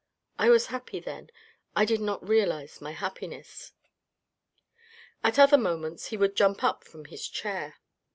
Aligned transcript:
I 0.39 0.49
was 0.49 0.65
happy 0.73 0.99
then... 0.99 1.29
I 1.75 1.85
did 1.85 2.01
not 2.01 2.27
realise 2.27 2.81
my 2.81 2.89
happiness." 2.89 3.71
At 5.23 5.37
other 5.37 5.59
moments 5.59 6.07
he 6.07 6.17
would 6.17 6.35
jump 6.35 6.63
up 6.63 6.83
from 6.83 7.05
his 7.05 7.27
chair. 7.27 7.75